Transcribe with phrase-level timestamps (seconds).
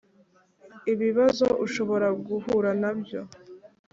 [0.93, 3.21] Ibibazo ushobora guhura na byo